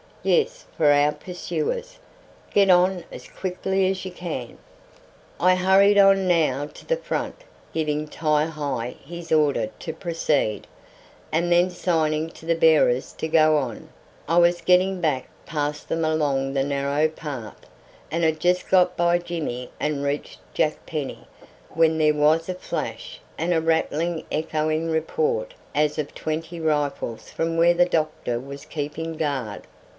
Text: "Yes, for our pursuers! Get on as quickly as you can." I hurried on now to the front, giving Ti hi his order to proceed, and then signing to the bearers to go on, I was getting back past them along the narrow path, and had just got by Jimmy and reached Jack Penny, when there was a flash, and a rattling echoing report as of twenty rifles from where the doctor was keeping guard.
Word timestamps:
"Yes, 0.23 0.65
for 0.77 0.91
our 0.91 1.11
pursuers! 1.11 1.97
Get 2.53 2.69
on 2.69 3.03
as 3.11 3.27
quickly 3.27 3.89
as 3.89 4.03
you 4.05 4.11
can." 4.11 4.57
I 5.39 5.55
hurried 5.55 5.97
on 5.97 6.27
now 6.27 6.67
to 6.73 6.85
the 6.85 6.97
front, 6.97 7.43
giving 7.73 8.07
Ti 8.07 8.45
hi 8.45 8.95
his 9.03 9.31
order 9.31 9.67
to 9.79 9.93
proceed, 9.93 10.65
and 11.31 11.51
then 11.51 11.69
signing 11.71 12.29
to 12.31 12.45
the 12.47 12.55
bearers 12.55 13.13
to 13.13 13.27
go 13.27 13.57
on, 13.57 13.89
I 14.27 14.37
was 14.37 14.61
getting 14.61 15.01
back 15.01 15.27
past 15.47 15.87
them 15.89 16.05
along 16.05 16.53
the 16.53 16.63
narrow 16.63 17.07
path, 17.07 17.61
and 18.11 18.23
had 18.23 18.39
just 18.39 18.69
got 18.69 18.95
by 18.97 19.17
Jimmy 19.19 19.71
and 19.79 20.03
reached 20.03 20.39
Jack 20.53 20.83
Penny, 20.87 21.27
when 21.69 21.97
there 21.99 22.13
was 22.15 22.49
a 22.49 22.55
flash, 22.55 23.19
and 23.39 23.53
a 23.55 23.61
rattling 23.61 24.23
echoing 24.31 24.89
report 24.89 25.53
as 25.75 25.97
of 25.99 26.13
twenty 26.15 26.59
rifles 26.59 27.29
from 27.31 27.57
where 27.57 27.75
the 27.75 27.85
doctor 27.85 28.39
was 28.39 28.65
keeping 28.65 29.13
guard. 29.13 29.63